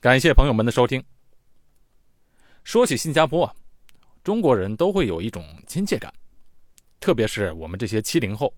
[0.00, 1.04] 感谢朋友们的收听。
[2.64, 3.54] 说起新加坡啊，
[4.24, 6.10] 中国人都会有一种亲切感，
[6.98, 8.54] 特别是我们这些七零后，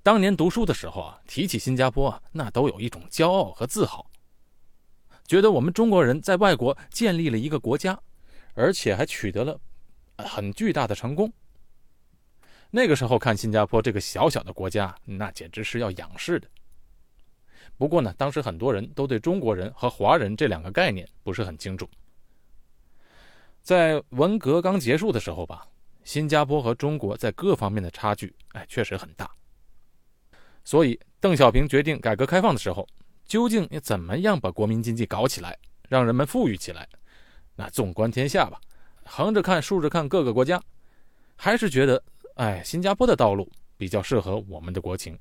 [0.00, 4.08] 当年读书的时候啊，提起新加坡啊，那都有一种骄傲和自豪，
[5.26, 8.00] 觉得我们中国人在外国建立了一个国家，
[8.52, 9.60] 而且还取得了
[10.18, 11.32] 很巨大的成功。
[12.70, 16.48] 那个时候看新加坡这个小小的国家，那简直是要仰视的。
[17.76, 21.88] 不过呢，当时很多人都对中国人和华人这两个概念不是很清楚。
[23.62, 25.66] 在文革刚结束的时候吧，
[26.04, 29.30] 新加坡和中国在各方面的差距，哎，确实很大。
[30.64, 32.86] 所以邓小平决定改革开放的时候，
[33.24, 36.88] 究竟要怎么样把国民经济搞起来，让人们富裕起来？
[37.56, 38.60] 那纵观天下吧，
[39.04, 40.62] 横着看、竖着看各个国家，
[41.36, 42.02] 还是觉得，
[42.34, 45.18] 哎，新加坡的道路比较适合我们的国情。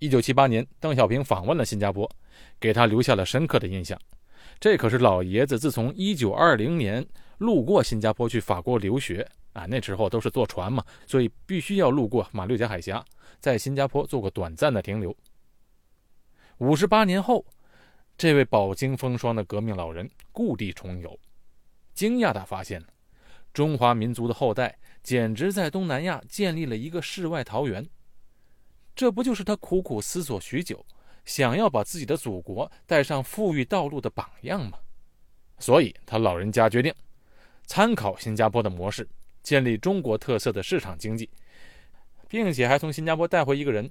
[0.00, 2.10] 一九七八年，邓小平访问了新加坡，
[2.58, 4.00] 给他留下了深刻的印象。
[4.58, 13.04] 这可是老爷子自从一九二零年路过新加坡去法国留学啊，那时候都是坐船嘛，所以必须要路过马六甲海峡，
[13.40, 15.14] 在新加坡做个短暂的停留。
[16.56, 17.44] 五十八年后，
[18.16, 21.20] 这位饱经风霜的革命老人故地重游，
[21.92, 22.82] 惊讶地发现，
[23.52, 27.86] 中华民族的后代简直在东南亚建立了一个世外桃源。
[28.94, 30.84] 这不就是他苦苦思索许久，
[31.24, 34.78] 想要把自己的祖国带上富裕道路的榜样吗？
[35.58, 36.94] 所以，他老人家决定
[37.66, 39.08] 参考新加坡的模式，
[39.42, 41.28] 建立中国特色的市场经济，
[42.28, 43.90] 并且还从新加坡带回一个人，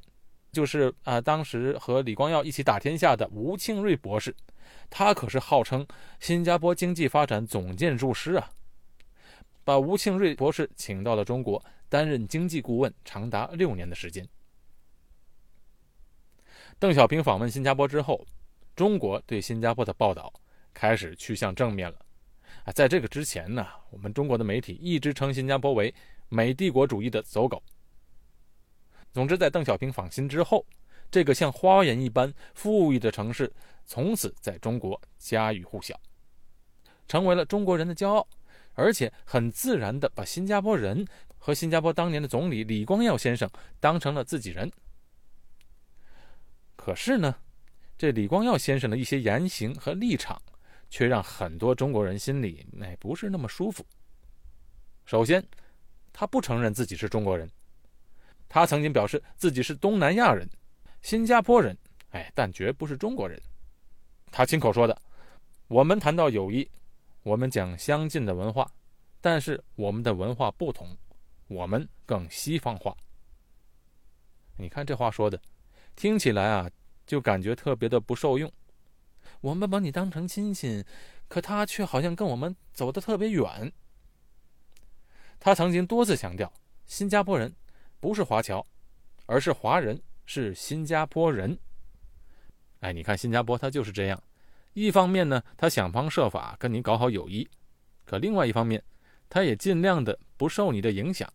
[0.51, 4.35] 就是啊，当时和李光耀一起打天下的吴庆瑞博士。
[4.89, 5.85] 他可是号称
[6.19, 8.49] 新加坡经济发展总建筑师啊！
[9.63, 14.27] 把吴庆瑞博士请到了中国，担任经济顾问，长达六年的时间。
[16.79, 18.25] 邓小平访问新加坡之后，
[18.73, 20.31] 中国对新加坡的报道
[20.73, 21.97] 开始趋向正面了。
[22.63, 25.93] 啊，在这个之前呢，我们中国的媒体一直称新加坡为
[26.29, 27.61] 美帝国主义的走狗。
[29.11, 30.65] 总之，在邓小平访新之后，
[31.11, 33.51] 这个像花园一般富裕的城市，
[33.85, 35.99] 从此在中国家喻户晓，
[37.09, 38.25] 成为了中国人的骄傲，
[38.73, 41.05] 而且很自然地把新加坡人
[41.37, 43.49] 和新加坡当年的总理李光耀先生
[43.81, 44.71] 当成了自己人。
[46.89, 47.35] 可是呢，
[47.99, 50.41] 这李光耀先生的一些言行和立场，
[50.89, 53.85] 却让很多中国人心里哎不是那么舒服。
[55.05, 55.47] 首先，
[56.11, 57.47] 他不承认自己是中国人，
[58.47, 60.49] 他曾经表示自己是东南亚人、
[61.03, 61.77] 新加坡人，
[62.09, 63.39] 哎，但绝不是中国人。
[64.31, 65.01] 他亲口说的
[65.69, 66.67] ：“我们谈到友谊，
[67.21, 68.67] 我们讲相近的文化，
[69.21, 70.97] 但是我们的文化不同，
[71.49, 72.97] 我们更西方化。”
[74.57, 75.39] 你看这话说的，
[75.95, 76.67] 听起来啊。
[77.09, 78.51] 就感觉特别的不受用。
[79.41, 80.85] 我们把你当成亲戚，
[81.27, 83.73] 可他却好像跟我们走得特别远。
[85.39, 86.53] 他曾经多次强调，
[86.85, 87.51] 新加坡人
[87.99, 88.63] 不是华侨，
[89.25, 91.57] 而是华人，是新加坡人。
[92.81, 94.23] 哎，你看新加坡，他就是这样。
[94.73, 97.43] 一方面呢，他想方设法跟你搞好友谊；
[98.05, 98.83] 可另外一方面，
[99.27, 101.27] 他也尽量的不受你的影响。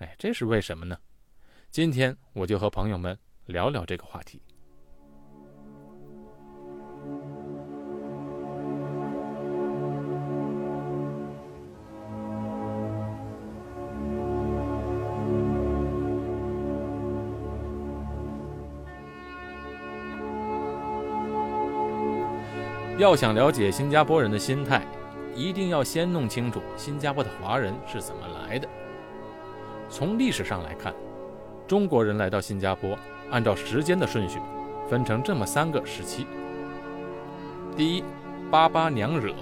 [0.00, 0.98] 哎，这是为什么呢？
[1.70, 4.42] 今天我就和朋友们聊聊这个话题。
[22.98, 24.82] 要想了解新加坡人的心态，
[25.32, 28.68] 一定要先弄清楚新加坡的华人是怎么来的。
[29.88, 30.92] 从历史上来看，
[31.68, 32.98] 中国人来到新加坡，
[33.30, 34.40] 按照时间的顺序，
[34.90, 36.26] 分成这么三个时期：
[37.76, 38.02] 第一，
[38.50, 39.32] 巴巴娘惹；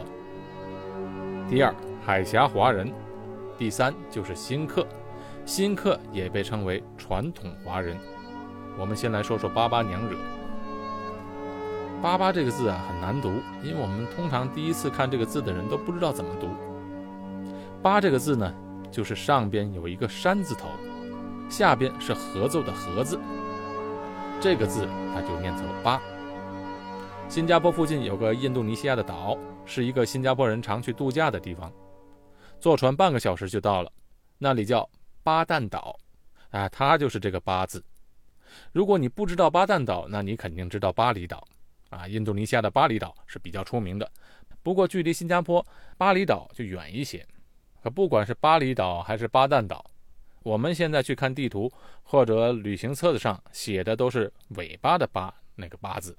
[1.49, 1.75] 第二，
[2.05, 2.89] 海峡华人；
[3.57, 4.87] 第三就是新客。
[5.47, 7.97] 新客也被称为传统华人。
[8.79, 10.19] 我们先来说说巴巴娘惹。
[12.07, 16.47] 巴巴这个字啊很难读，因为我们通常第一次看这个字的人都不知道怎么读。
[17.83, 18.55] 巴这个字呢，
[18.93, 20.69] 就是上边有一个山字头，
[21.51, 23.19] 下边是合奏的合字，
[24.41, 26.01] 这个字它就念作巴。
[27.29, 31.73] 新加坡附近有个印度尼西亚的岛，是一个新加坡人常去度假的地方，
[32.61, 33.91] 坐船半个小时就到了，
[34.39, 34.89] 那里叫
[35.25, 35.99] 巴旦岛，
[36.51, 37.83] 啊，它就是这个巴字。
[38.73, 41.45] 如果你不知道巴旦岛，那你肯定知道巴厘岛。
[41.91, 44.11] 啊，印度尼西亚的巴厘岛是比较出名的，
[44.63, 45.65] 不过距离新加坡
[45.97, 47.27] 巴厘岛就远一些。
[47.83, 49.89] 可不管是巴厘岛还是巴旦岛，
[50.43, 51.73] 我们现在去看地图
[52.03, 56.17] 或者旅行册子上写的都是尾巴的“巴”那个“巴”字。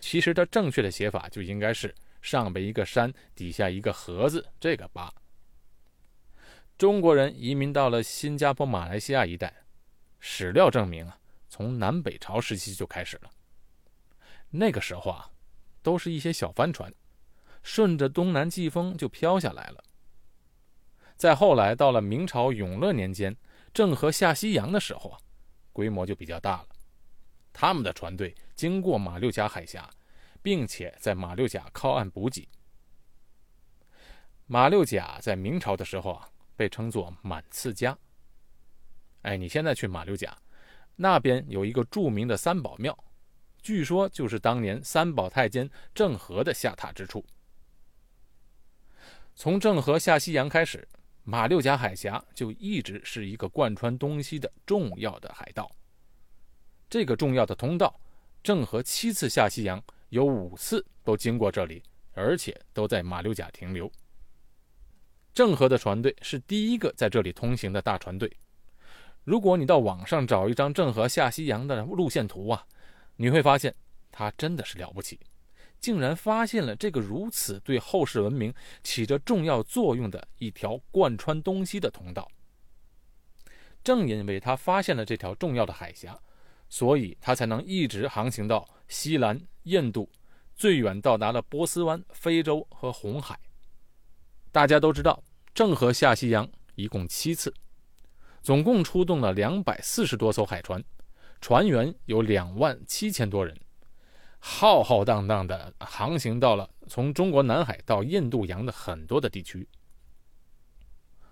[0.00, 5.12] 其实它正确的写法就应该是上边一个山，底下一个河字，这个巴。
[6.78, 9.52] 中国人移民到了新加坡、马来西亚一带，
[10.18, 11.18] 史料证明啊，
[11.48, 13.30] 从南北朝时期就开始了。
[14.56, 15.30] 那个时候啊，
[15.82, 16.92] 都是一些小帆船，
[17.62, 19.84] 顺着东南季风就飘下来了。
[21.16, 23.36] 再后来到了明朝永乐年间，
[23.72, 25.18] 郑和下西洋的时候啊，
[25.72, 26.68] 规模就比较大了。
[27.52, 29.90] 他们的船队经过马六甲海峡，
[30.42, 32.48] 并且在马六甲靠岸补给。
[34.46, 36.28] 马六甲在明朝的时候啊。
[36.56, 37.98] 被称作满次家。
[39.22, 40.38] 哎，你现在去马六甲，
[40.94, 42.96] 那边有一个著名的三宝庙，
[43.64, 47.24] 据说就是当年三宝太监郑和的下榻之处。
[49.34, 50.86] 从郑和下西洋开始，
[51.24, 55.68] 马六甲海峡就一直是一个贯穿东西的重要的海道。
[56.90, 57.98] 这个重要的通道，
[58.42, 61.82] 郑和七次下西洋，有五次都经过这里，
[62.12, 63.90] 而且都在马六甲停留。
[65.32, 68.30] 郑和的船队是第一个在这里通行的大船队。
[69.24, 72.66] 如果你到网上找一张郑和下西洋的路线图啊，
[73.16, 73.74] 你会发现
[74.10, 75.20] 他真的是了不起，
[75.80, 78.52] 竟然发现了这个如此对后世文明
[78.82, 82.28] 起着重要作用的一条贯穿东西的通道。
[83.82, 86.18] 正因为他发现了这条重要的海峡，
[86.68, 90.10] 所以他才能一直航行到西兰、印度，
[90.56, 93.38] 最远到达了波斯湾、非洲和红海。
[94.50, 95.22] 大家都知道，
[95.52, 97.52] 郑和下西洋一共七次，
[98.42, 100.82] 总共出动了两百四十多艘海船，
[101.44, 103.54] 船员有两万七千多人，
[104.38, 109.68] 浩浩荡荡的航行到了从中国南海到印度洋的很多的地区。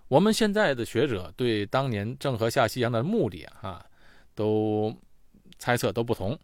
[0.09, 3.87] 我们现在的学者对当年郑和下西洋的目的啊，
[4.35, 4.95] 都
[5.59, 6.39] 猜测都不同。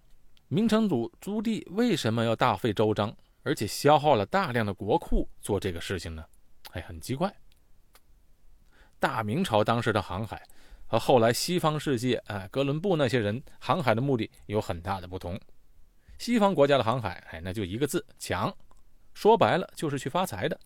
[0.48, 6.24] 明成祖朱棣为什么要大费周章，而且消耗了大量的国库做这个事情呢？
[6.70, 7.30] 哎，很奇怪。
[8.98, 10.42] 大明朝当时的航海
[10.88, 15.38] 和后来西方世界，哎，哥伦布那些人航海的目的有很大的不同。
[16.18, 18.52] 西方国家的航海，哎，那就一个字抢，
[19.14, 20.58] 说白了就是去发财的。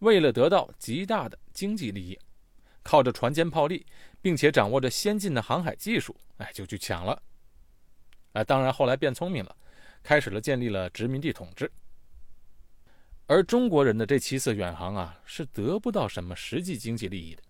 [0.00, 2.18] 为了得到极大的经济利益，
[2.82, 3.86] 靠着船坚炮利，
[4.20, 7.22] 并且掌握着先进的航海技术，哎，就去抢了。
[8.32, 9.56] 哎，当然后来变聪明了，
[10.02, 11.70] 开始了建立了殖民地统治。
[13.26, 17.42] 而中国人的这七次远航啊，是得不到什么实际经济利益的，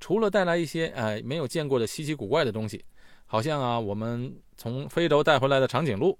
[0.00, 2.84] 除了带来一些哎没有见过的稀奇古怪的东西，
[3.26, 6.18] 好像啊我们从非洲带回来的长颈鹿。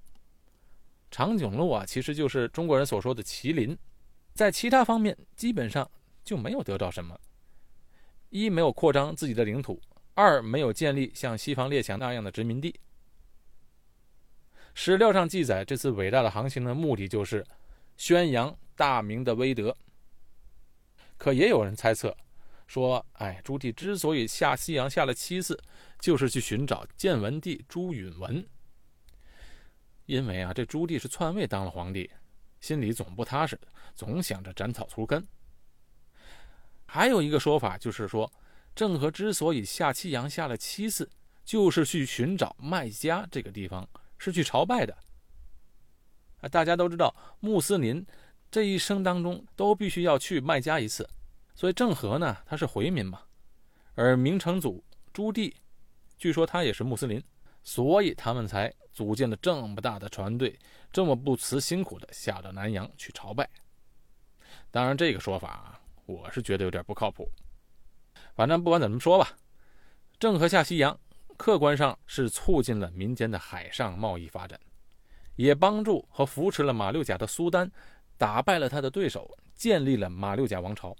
[1.11, 3.77] 长颈鹿啊，其实就是中国人所说的麒麟，
[4.33, 5.89] 在其他方面基本上
[6.25, 7.19] 就没有得到什么。
[8.31, 9.81] 一没有扩张自己的领土，
[10.15, 12.75] 二没有建立像西方列强那样的殖民地。
[14.75, 17.45] 史料上记载，这次伟大的航行的目的就是
[17.97, 18.57] 宣扬。
[18.77, 19.77] 大明的威德，
[21.17, 22.17] 可也有人猜测
[22.67, 25.59] 说：“哎，朱棣之所以下西洋下了七次，
[26.01, 28.47] 就是去寻找建文帝朱允文。
[30.07, 32.11] 因为啊，这朱棣是篡位当了皇帝，
[32.61, 33.59] 心里总不踏实，
[33.95, 35.27] 总想着斩草除根。
[36.87, 38.31] 还有一个说法就是说，
[38.75, 41.09] 郑和之所以下西洋下了七次，
[41.45, 43.89] 就是去寻找麦加这个地方，
[44.19, 44.97] 是去朝拜的。
[46.41, 48.05] 啊，大家都知道穆斯林。”
[48.51, 51.11] 这一生当中都必须要去麦加一次，
[51.55, 53.21] 所以郑和呢，他是回民嘛，
[53.95, 55.55] 而明成祖朱棣，
[56.19, 57.23] 据说他也是穆斯林，
[57.63, 60.59] 所以他们才组建了这么大的船队，
[60.93, 63.49] 这么不辞辛苦的下到南洋去朝拜。
[64.71, 67.31] 当然，这个说法，我是觉得有点不靠谱。
[68.35, 69.31] 反正不管怎么说吧，
[70.19, 70.99] 郑和下西洋，
[71.37, 74.59] 客观上是促进了民间的海上贸易发展，
[75.37, 77.71] 也帮助和扶持了马六甲的苏丹。
[78.17, 80.97] 打败了他的对手，建立了马六甲王朝。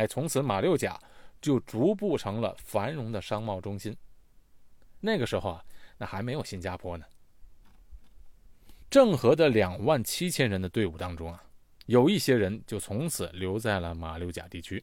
[0.00, 0.98] 哎，从此马六甲
[1.42, 3.94] 就逐步成了繁荣的商贸中心。
[4.98, 5.64] 那个时候啊，
[5.98, 7.04] 那还没有新加坡呢。
[8.88, 11.44] 郑和的两万七千人的队伍当中啊，
[11.84, 14.82] 有一些人就从此留在了马六甲地区，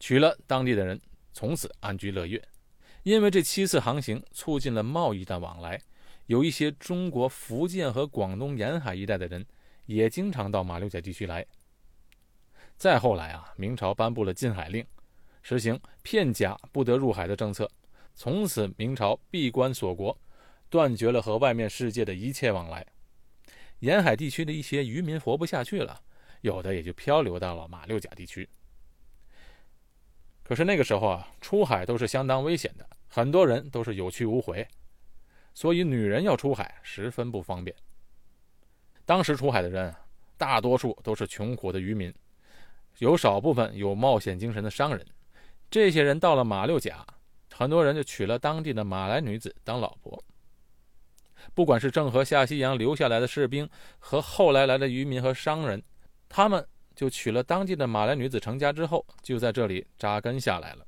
[0.00, 1.00] 娶了当地的人，
[1.32, 2.42] 从此安居乐业。
[3.04, 5.80] 因为这七次航行促进了贸易的往来，
[6.26, 9.46] 有一些中国福建和广东沿海一带的人。
[9.86, 11.44] 也经常到马六甲地区来。
[12.80, 14.82] 再后来啊，明朝颁布了禁海令，
[15.42, 17.70] 实行片甲不得入海的政策，
[18.14, 20.18] 从此明朝闭关锁国，
[20.70, 22.86] 断绝了和外面世界的一切往来。
[23.80, 26.00] 沿海地区的一些渔民活不下去了，
[26.40, 28.48] 有的也就漂流到了马六甲地区。
[30.42, 34.66] 可是那个时候啊，出海都是相当危险的，很多人都是有去无回，
[35.52, 37.76] 所以女人要出海十分不方便。
[39.04, 39.94] 当时出海的人，
[40.38, 42.10] 大多数都是穷苦的渔民，
[43.00, 45.04] 有少部分有冒险精神的商人。
[45.70, 47.06] 这些人到了马六甲，
[47.50, 50.22] 很多人就娶了当地的马来女子当老婆。
[51.54, 53.66] 不管是郑和下西洋留下来的士兵，
[53.98, 55.82] 和后来来的渔民和商人，
[56.28, 56.64] 他们
[56.94, 60.84] 就娶了当地的马来女子成家之后，就在这里扎根下来了。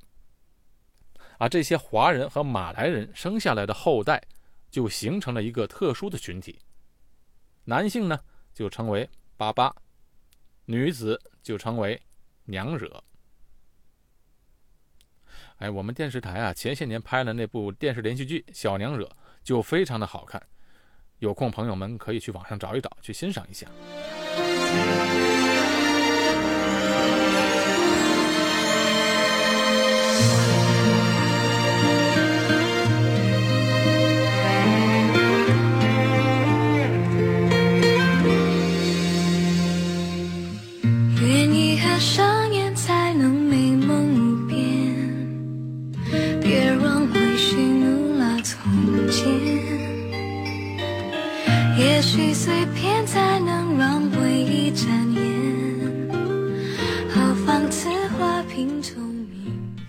[1.39, 4.21] 而这些华人和马来人生下来的后代，
[4.69, 6.59] 就形成了一个特殊的群体。
[7.63, 8.19] 男性呢，
[8.53, 9.73] 就称为巴巴；
[10.65, 12.01] 女子就称为
[12.45, 13.03] 娘惹。
[15.57, 19.05] 哎，我们电视台啊，前些年拍的那部电视连续剧《小娘惹》
[19.43, 20.41] 就非常的好看，
[21.19, 23.67] 有空朋友们可以去网上找一找，去欣赏一下。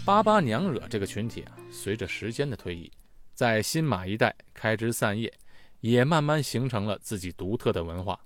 [0.04, 2.90] 巴巴娘惹这个群体啊，随着时间的推移，
[3.34, 5.32] 在新马一带开枝散叶，
[5.80, 8.20] 也慢慢形成了自己独特的文化。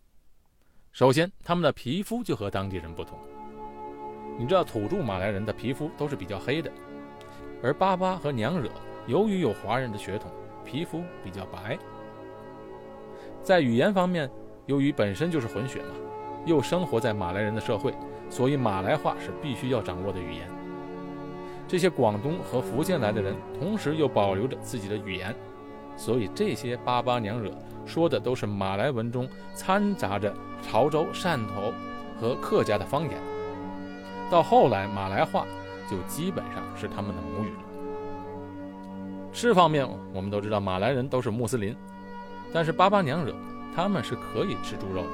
[0.92, 3.16] 首先，他们的皮肤就和当地人不同。
[4.38, 6.70] 你知道，土著马来人的皮肤都是比较黑的，
[7.60, 8.70] 而巴巴和娘惹
[9.08, 10.30] 由于有华人的血统，
[10.64, 11.76] 皮肤比较白。
[13.42, 14.30] 在语言方面，
[14.66, 15.88] 由于本身就是混血嘛，
[16.46, 17.92] 又生活在马来人的社会，
[18.30, 20.48] 所以马来话是必须要掌握的语言。
[21.66, 25.34] 这些广东和福建来的人，同时又保留着自己的语言，
[25.96, 27.50] 所以这些巴巴娘惹
[27.84, 31.72] 说的都是马来文中掺杂着潮州、汕头
[32.20, 33.18] 和客家的方言。
[34.30, 35.46] 到后来，马来话
[35.90, 39.32] 就基本上是他们的母语了。
[39.32, 41.76] 吃方面，我们都知道马来人都是穆斯林，
[42.52, 43.34] 但是巴巴娘惹
[43.74, 45.08] 他们是可以吃猪肉的，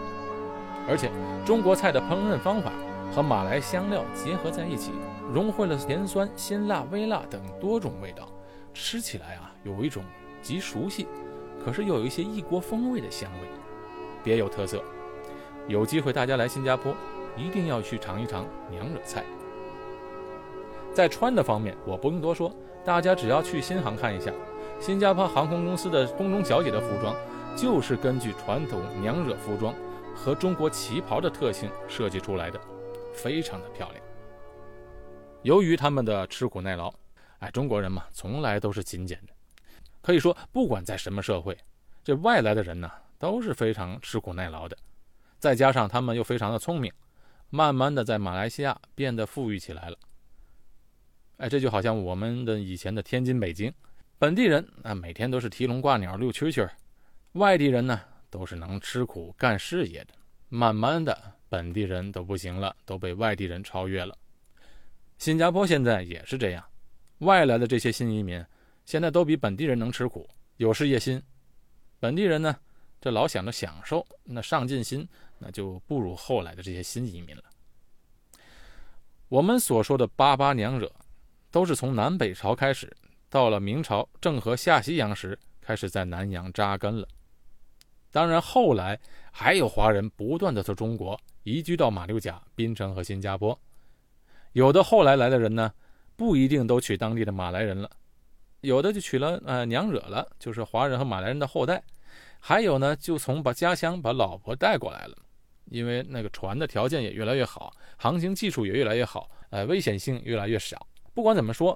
[0.88, 1.10] 而且
[1.44, 2.72] 中国菜的烹饪方法
[3.14, 4.92] 和马来香料结合在一起。
[5.32, 8.28] 融汇了甜酸、辛辣、微辣等多种味道，
[8.74, 10.04] 吃起来啊，有一种
[10.42, 11.06] 极熟悉，
[11.64, 13.48] 可是又有一些异国风味的香味，
[14.22, 14.82] 别有特色。
[15.66, 16.94] 有机会大家来新加坡，
[17.36, 19.24] 一定要去尝一尝娘惹菜。
[20.92, 24.32] 在穿的方面，我不用多说，大家只要去新航看一下，
[24.80, 27.14] 新加坡航空公司的空中小姐的服装，
[27.56, 29.74] 就是根据传统娘惹服装
[30.14, 32.60] 和中国旗袍的特性设计出来的，
[33.12, 34.00] 非常的漂亮。
[35.42, 36.94] 由于他们的吃苦耐劳，
[37.40, 39.32] 哎，中国人嘛，从来都是勤俭的。
[40.00, 41.58] 可以说，不管在什么社会，
[42.04, 44.76] 这外来的人呢，都是非常吃苦耐劳的。
[45.38, 46.92] 再加上他们又非常的聪明，
[47.54, 49.96] 慢慢的在马来西亚变得富裕起来了。
[51.36, 53.72] 哎，这就好像我们的以前的天津、北京，
[54.18, 56.72] 本地人啊，每天都是提笼挂鸟、遛蛐蛐儿
[57.34, 60.14] 外地人呢，都是能吃苦干事业的。
[60.48, 61.16] 慢慢的，
[61.48, 64.18] 本地人都不行了，都被外地人超越了。
[65.18, 66.64] 新加坡现在也是这样，
[67.18, 68.44] 外来的这些新移民
[68.84, 71.22] 现在都比本地人能吃苦，有事业心。
[72.00, 72.56] 本地人呢，
[73.04, 75.06] 这老想着享受，那上进心
[75.36, 77.42] 那就不如后来的这些新移民了。
[79.28, 80.90] 我们所说的巴巴娘惹，
[81.50, 82.90] 都是从南北朝开始，
[83.28, 87.06] 到了明朝郑和下西洋时开始在南洋扎根了。
[88.10, 88.98] 当然，后来
[89.30, 93.60] 还有华人不断的从中国移居到马六甲、槟城和新加坡。
[94.52, 95.70] 有的后来来的人呢，
[96.16, 97.90] 不一定都娶当地的马来人了，
[98.62, 101.84] 有的就娶了呃娘惹了，就是华人和马来人的后代，
[102.46, 105.16] 还有呢就从把家乡把老婆带过来了，
[105.70, 110.86] 因为那个船的条件也越来越好，航行技术也越来越好，呃危险性越来越少。
[111.14, 111.74] 不管怎么说，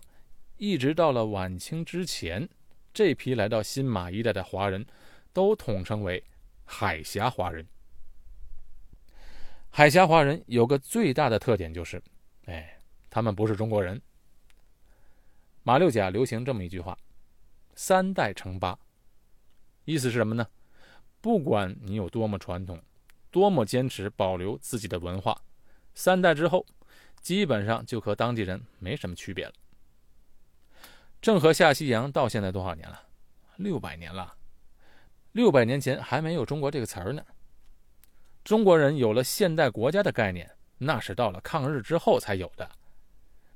[0.58, 2.46] 一直到了晚清之前，
[2.92, 4.84] 这批来到新马一带的华人，
[5.32, 6.22] 都统称为
[6.66, 7.66] 海峡华人。
[9.70, 12.02] 海峡华人有个最大的特点就是。
[12.44, 13.98] 哎，他们不是中国人。
[15.62, 16.98] 马六甲流行这么一句话
[17.74, 18.78] ：“三代称八。”
[19.86, 20.46] 意思是什么呢？
[21.20, 22.80] 不管你有多么传统，
[23.30, 25.40] 多么坚持保留自己的文化，
[25.94, 26.64] 三代之后，
[27.20, 29.52] 基本上就和当地人没什么区别了。
[31.20, 33.02] 郑和下西洋到现在多少年了？
[33.56, 34.34] 六百年了。
[35.32, 37.22] 六百年前还没有“中国”这个词儿呢。
[38.44, 40.50] 中国人有了现代国家的概念。
[40.80, 42.70] 那是到了抗日之后才有的，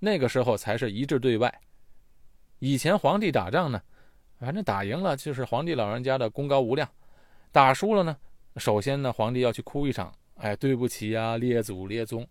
[0.00, 1.60] 那个时候才是一致对外。
[2.58, 3.80] 以前皇帝打仗呢，
[4.40, 6.90] 反正打赢了就是皇帝老人家的功高无量，
[7.52, 8.16] 打输了呢，
[8.56, 12.26] 首先呢，皇帝要去哭一场，哎，对不起呀，列祖列宗。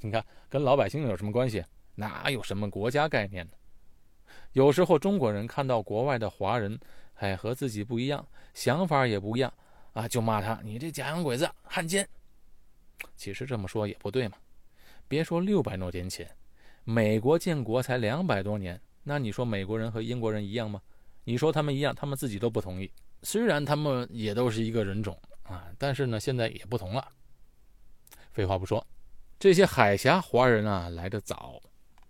[0.00, 1.64] 你看，跟老百姓有什么关系？
[1.94, 3.52] 哪有什么国家概念呢？
[4.52, 6.78] 有时候中国人看到国外的华人，
[7.14, 9.50] 哎，和自己不一样，想法也不一样
[9.94, 12.06] 啊，就骂他：“你这假洋鬼子，汉奸。”
[13.16, 14.36] 其实这么说也不对嘛。
[15.08, 16.30] 别说六百多年前，
[16.84, 20.82] 美国建国才两百多年，那你说美国人和英国人一样吗？
[21.24, 22.90] 你说他们一样，他们自己都不同意。
[23.22, 27.06] 虽然他们也都是一个人种啊，但是呢，现在也不同了。
[28.32, 28.86] 废话不说，
[29.38, 31.60] 这些海峡华人啊来得早，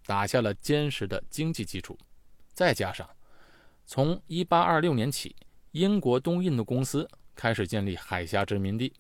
[0.07, 1.99] 打下了坚实的经济基础。
[2.53, 3.09] 再加上，
[3.87, 5.35] 从1826年起，
[5.73, 8.93] 英国东印度公司开始建立海峡殖民地。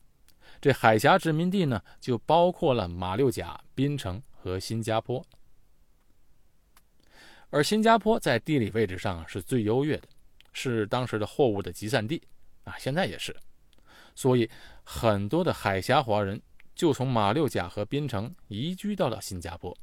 [0.61, 5.25] 这海峡殖民地呢，就包括了马六甲、槟城和新加坡。
[7.51, 10.09] 而新加坡在地理位置上是最优越的，
[10.53, 12.23] 是当时的货物的集散地
[12.65, 13.35] 啊，现在也是。
[14.15, 14.51] 所以，
[14.83, 16.41] 很多的海峡华人
[16.75, 19.77] 就从马六甲和槟城移居到了新加坡。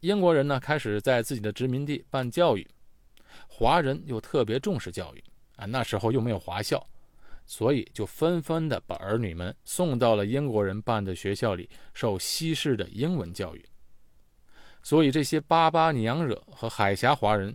[0.00, 2.66] 英国人呢，开始在自己的殖民地办教育，
[3.46, 5.22] 华人又特别重视教育
[5.56, 5.66] 啊。
[5.66, 6.84] 那时候又没有华校，
[7.46, 13.64] 所以就纷纷的把儿女们送到了英国人办的学校里受西式的英文教育。
[14.82, 17.54] 所以这些巴巴娘惹和海峡华人，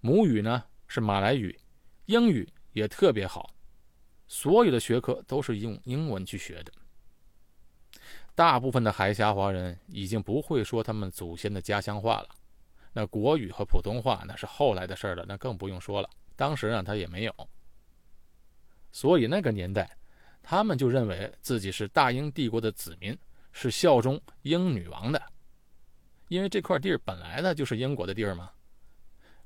[0.00, 1.58] 母语呢是马来语，
[2.06, 3.54] 英语也特别好，
[4.26, 6.72] 所有的学科都是用英文去学的。
[8.34, 12.28] 大部分的海峡华人已经不会说他们祖先的家乡话了，
[12.92, 16.10] 那国语和普通话那是后来的事了，那更不用说了。
[16.36, 17.34] 当时啊，他也没有，
[18.92, 19.96] 所以那个年代，
[20.42, 23.16] 他们就认为自己是大英帝国的子民，
[23.52, 25.22] 是效忠英女王的，
[26.28, 28.50] 因为这块地儿本来呢就是英国的地儿嘛。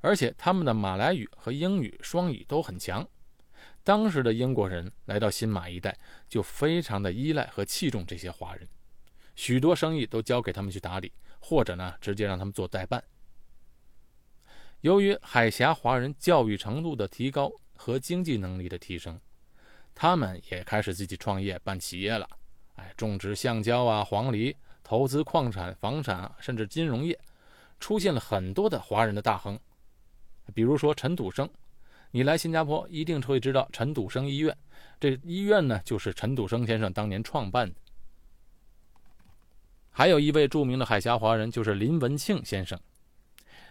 [0.01, 3.07] 而且他们的马来语和英语双语都很强，
[3.83, 8.67] 当时的英国人来到新马一带，就非常的依赖和器重这些华人。
[9.35, 13.01] 许多生意都交给他们去打理，或者呢，直接让他们做代办。
[14.81, 19.19] 由于海峡华人教育程度的提高和经济能力的提升，
[19.93, 22.27] 他们也开始自己创业办企业了。
[22.75, 27.19] 哎，种植橡胶啊、黄梨，投资矿产、房产，甚至金融业，
[27.79, 29.59] 出现了很多的华人的大亨。
[30.51, 31.49] 比如说陈笃生，
[32.11, 34.55] 你来新加坡一定会知道陈笃生医院。
[34.99, 37.75] 这医院呢，就是陈笃生先生当年创办的。
[39.89, 42.79] 还有一位著名的海峡华人，就是林文庆先生。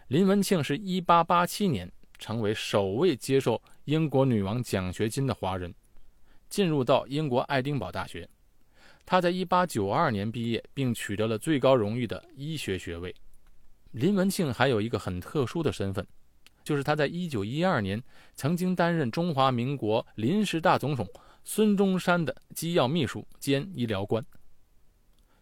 [0.08, 5.72] 林文庆是一八八七年成为首位接受英国女王奖学金的华人，
[6.48, 8.28] 进入到英国爱丁堡大学。
[9.06, 13.14] 他在一八九二年毕业，并取得了最高荣誉的医学学位。
[13.92, 16.06] 林文庆还有一个很特殊的身份，
[16.70, 18.00] 就是他在一九一二年
[18.36, 21.04] 曾经担任中华民国临时大总统
[21.42, 24.24] 孙中山的机要秘书兼医疗官。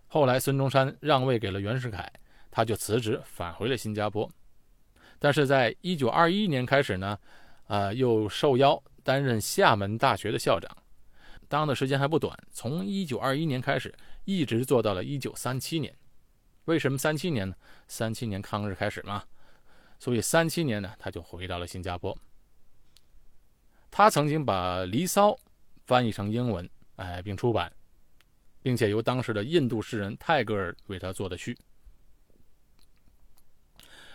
[0.07, 2.11] 后来，孙中山让位给了袁世凯，
[2.51, 4.27] 他就辞职返回了新加坡。
[5.19, 7.19] 但是在一九二一年开始呢，
[7.67, 10.75] 呃，又受邀担任厦门大学的校长，
[11.47, 15.95] 当的时间还不短，从一九二一年开始，一直做到了一九三七年。
[16.65, 17.55] 为什么三七年呢？
[17.87, 19.23] 三七年抗日开始嘛，
[19.99, 22.17] 所以三七年呢，他就回到了新加坡。
[23.91, 25.31] 他曾经把《离骚》
[25.87, 27.73] 翻译成英文，哎，并出版。
[28.61, 31.57] 并且由当时的印度诗人泰戈尔为他做的序。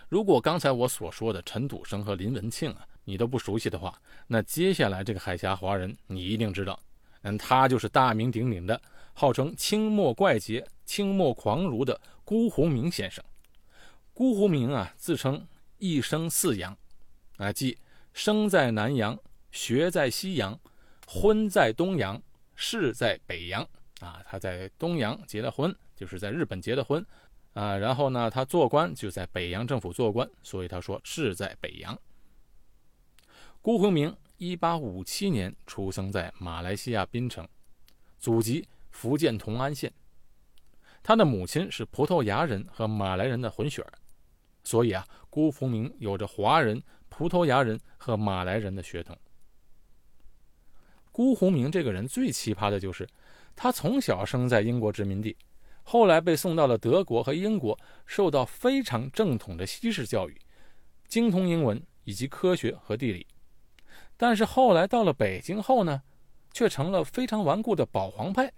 [0.10, 6.78] 如果刚才我所说的陈笃生和林文庆啊，你都不熟悉的话，那接下来这个海峡华人你一定知道，
[7.22, 8.80] 嗯，他就是大名鼎鼎的，
[9.14, 13.24] 号称清末怪杰、清末狂儒的辜鸿铭先生。
[14.14, 15.44] 辜鸿铭啊，自称
[15.84, 16.78] 一生四洋，
[17.36, 17.78] 啊，即
[18.14, 19.20] 生在南洋，
[19.52, 20.58] 学在西洋，
[21.06, 22.24] 婚在东洋，
[22.56, 23.68] 仕在北洋。
[24.00, 27.06] 啊，他在东洋结了婚，就是在日本结的婚，
[27.52, 32.00] 啊，然后呢，他做官就在北洋政府做官，所以他说是在北洋。
[33.62, 37.46] 辜鸿铭一八五七年出生在马来西亚槟城，
[38.20, 39.92] 祖籍福建同安县，
[41.04, 43.92] 他的母亲是葡萄牙人和马来人的混血儿。
[44.64, 49.18] 所以啊，辜鸿铭有着华人、葡萄牙人和马来人的血统。
[51.12, 53.08] 辜鸿铭这个人最奇葩的就是。
[53.56, 55.38] 他从小生在英国殖民地，
[55.84, 60.36] 后来被送到了德国和英国，受到非常正统的西式教育，
[61.08, 63.28] 精通英文以及科学和地理。
[64.18, 66.02] 但是后来到了北京后呢，
[66.52, 68.52] 却成了非常顽固的保皇派。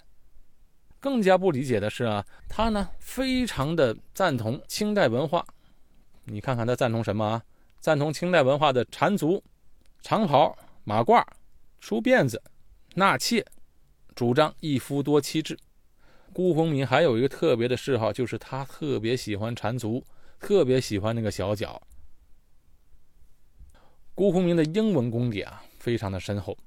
[1.01, 5.45] 更加不理解的是啊，他呢非常的赞同清代文化。
[6.25, 7.43] 你看看他赞同什么啊？
[7.79, 9.43] 赞同清代文化的缠足、
[10.01, 11.23] 长袍、马褂、
[11.79, 12.41] 梳辫子、
[12.95, 13.45] 纳妾。
[14.15, 15.57] 主张一夫多妻制。
[16.33, 20.03] 辜鸿铭还有一个特别的嗜好，就是他特别喜欢缠足，
[20.39, 21.81] 特别喜欢那个小脚。
[24.13, 26.57] 辜鸿铭的英文功底啊，非常的深厚。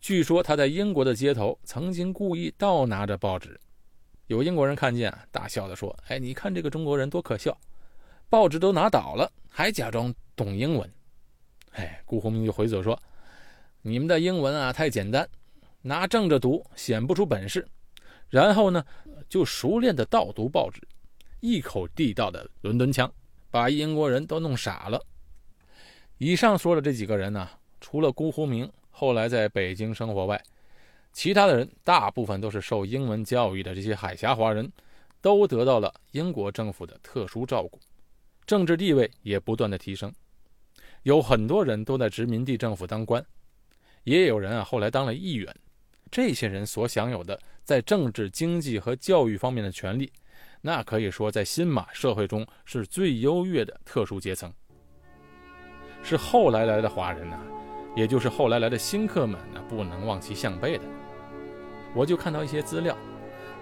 [0.00, 3.60] 据说他在英国的街头曾经故意倒拿着报纸，
[4.28, 7.56] 有英国人看见，大笑的说：“哎，你看这个中国人多可笑，
[8.34, 10.90] 报纸都拿倒了，还假装懂英文。”
[11.70, 13.00] 哎，辜鸿铭就回嘴说
[13.80, 15.28] ：“你们的英文啊太简单，
[15.82, 17.64] 拿正着读显不出本事。”
[18.28, 18.84] 然后呢，
[19.28, 20.80] 就熟练的倒读报纸，
[21.38, 23.08] 一口地道的伦敦腔，
[23.52, 25.00] 把英国人都弄傻了。
[26.18, 27.48] 以上说的这几个人呢，
[27.80, 30.42] 除了辜鸿铭后来在北京生活外，
[31.12, 34.72] 其他的人大部分都是受英文教育的这些海峡华人，
[35.20, 37.78] 都得到了英国政府的特殊照顾，
[38.46, 40.12] 政治地位也不断的提升。
[41.02, 43.24] 有很多人都在殖民地政府当官，
[44.04, 45.54] 也有人啊后来当了议员。
[46.10, 50.12] 这些人所享有的在政治、经济和教育方面的权利，
[50.60, 54.52] 那可以说在新马社会中是最优越的特殊阶层。
[56.02, 57.38] 是后来来的华人呢，
[57.96, 60.84] 也就是后来来的新客们呢，不能望其项背的。
[61.94, 62.96] 我就看到一些资料，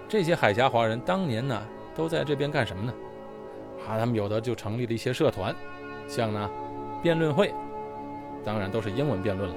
[0.07, 1.65] 这些海峡华人当年呢
[1.95, 2.93] 都在这边干什么呢？
[3.87, 5.55] 啊，他们有的就成立了一些社团，
[6.07, 6.49] 像呢
[7.01, 7.53] 辩论会，
[8.43, 9.55] 当然都是英文辩论了。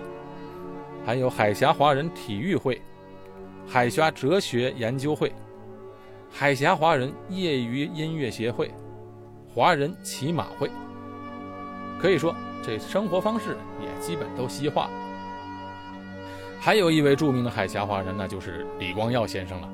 [1.05, 2.83] 还有海峡华人体育会、
[3.67, 5.33] 海峡哲学研究会、
[6.31, 8.73] 海峡华人业余音乐协会、
[9.49, 10.71] 华人骑马会。
[12.01, 14.91] 可以说，这生活方式也基本都西化。
[16.59, 19.69] 还有一位著名的海峡华人，那就是李光耀先生了。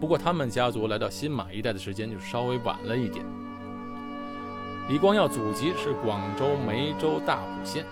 [0.00, 3.24] 不过，他们家族来到新马一带的时间就稍微晚了一点。
[4.88, 7.84] 李光耀祖籍是广州梅州大埔县，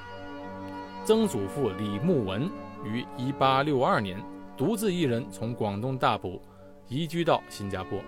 [1.04, 2.48] 曾祖父李慕文。
[2.85, 4.22] 于1862年，
[4.57, 6.40] 独自一人从广东大埔
[6.87, 7.98] 移居到新加坡。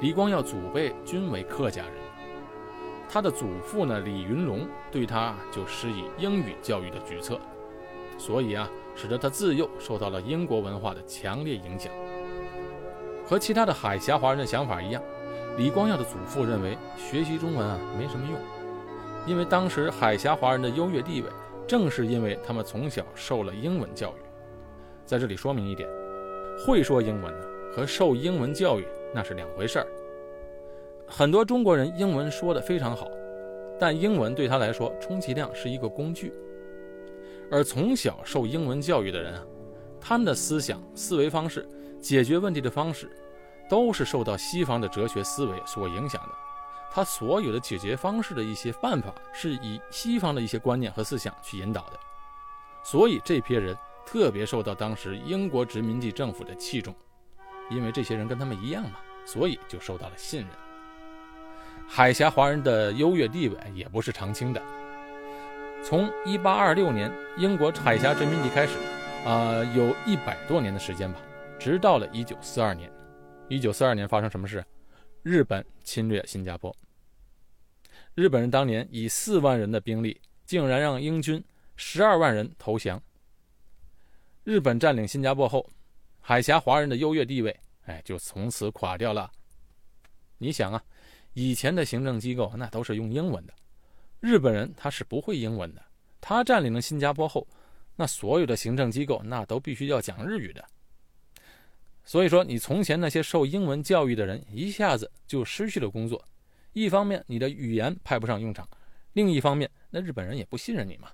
[0.00, 1.94] 李光耀祖辈均为客家人，
[3.08, 7.40] 他的祖父呢李云龙对他就施以英语教育的举措，
[8.18, 11.92] 所以啊，使得他自幼受到了英国文化的强烈影响。
[13.26, 15.02] 和其他的海峡华人的想法一样，
[15.56, 18.38] 李光耀的祖父认为学习中文啊没什么用，
[19.26, 21.28] 因为当时海峡华人的优越地位。
[21.64, 24.20] 正是因为他们从小受了英文教育，
[25.06, 25.88] 在这里说明一点，
[26.66, 29.86] 会说英文呢和受英文教育那是两回事儿。
[31.06, 33.08] 很多中国人英文说的非常好，
[33.78, 36.34] 但英文对他来说充其量是一个工具。
[37.50, 39.46] 而从小受英文教育的人啊，
[40.00, 41.66] 他们的思想、思维方式、
[42.00, 43.08] 解决问题的方式，
[43.72, 46.28] 都是受到西方的哲学思维所影响的。
[46.90, 51.98] 他所有的解决方式的一些办法，是以西方的一些观念和思想去引导的，
[52.82, 56.94] 所以这批人特别受到当时英国殖民地政府的器重，
[57.70, 60.48] 因为这些人跟他们一样嘛，所以就受到了信任。
[61.88, 64.60] 海峡华人的优越地位也不是常青的，
[65.82, 68.76] 从1826年英国海峡殖民地开始，
[69.26, 71.18] 啊，有一百多年的时间吧，
[71.58, 72.92] 直到了1942年。
[73.60, 74.64] 1942年发生什么事？
[75.22, 76.74] 日本侵略新加坡。
[78.14, 81.42] 日本人当年以四万人的兵力，竟然让英军
[81.76, 83.00] 十二万人投降。
[84.42, 85.68] 日本占领新加坡后，
[86.18, 89.30] 海峡华人的优越地位，哎，就从此垮掉了。
[90.38, 90.82] 你想啊，
[91.34, 93.52] 以前的行政机构那都是用英文的，
[94.20, 95.82] 日本人他是不会英文的。
[96.22, 97.46] 他占领了新加坡后，
[97.96, 100.64] 那所有的行政机构那都必须要讲日语的。
[102.04, 106.22] 所以说，你从前那些受英文教育的人一下子就失去了工作。
[106.72, 108.66] 一方面，你的语言派不上用场；
[109.12, 111.08] 另一方面，那日本人也不信任你嘛。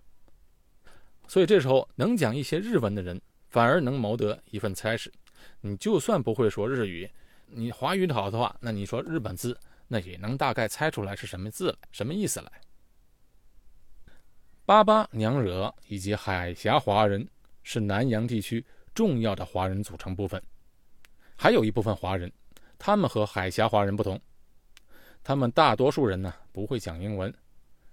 [1.26, 5.12] 所以这时候，能讲一些日文的人反而能谋得一份差事。
[5.60, 7.10] 你就算不会说日语，
[7.46, 12.50] 你华语好的话，那你说日本字，那也能大概猜出来是什么字来，什么意思来。
[14.64, 17.28] 巴巴娘惹以及海峡华人
[17.62, 20.42] 是南洋地区重要的华人组成部分。
[21.40, 22.30] 还有一部分华人，
[22.78, 24.20] 他们和海峡华人不同，
[25.22, 27.32] 他们大多数人呢不会讲英文，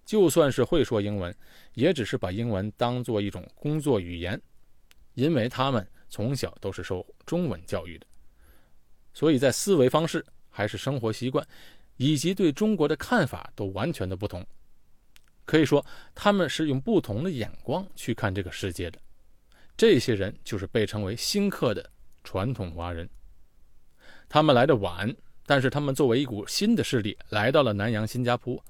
[0.03, 1.33] 就算是会说英文，
[1.75, 4.41] 也只是把英文当做一种工作语言，
[5.13, 8.07] 因为他们从小都是受中文教育的，
[9.13, 11.47] 所以在思维方式、还是生活习惯，
[11.97, 14.43] 以及对中国的看法都完全的不同。
[15.45, 18.97] 可以说，他们是用不同的眼光去看这个世界的。
[19.77, 21.87] 这些人就是被称为新客的
[22.23, 23.07] 传统华人。
[24.27, 28.61] 他们来的晚，但是他们作为一股新的势力来到了南洋新加坡，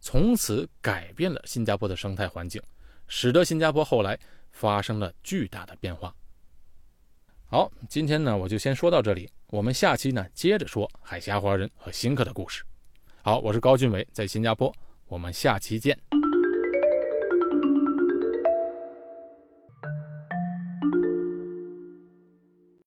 [0.00, 2.60] 从此改变了新加坡的生态环境，
[3.06, 4.18] 使得新加坡后来
[4.50, 6.14] 发生了巨大的变化。
[7.46, 12.64] 好，今天呢我就先说到这里，我们下期呢接着说海峡华人和新客的故事。
[13.22, 14.74] 好，我是高俊伟，在新加坡，
[15.06, 15.96] 我们下期见。